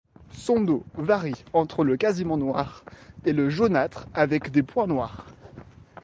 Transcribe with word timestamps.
Son 0.33 0.61
dos 0.61 0.83
varie 0.95 1.35
entre 1.53 1.83
le 1.83 1.95
quasiment 1.95 2.35
noir 2.35 2.83
et 3.23 3.33
le 3.33 3.51
jaunâtre 3.51 4.07
avec 4.15 4.49
des 4.49 4.63
points 4.63 4.87
noirs. 4.87 5.27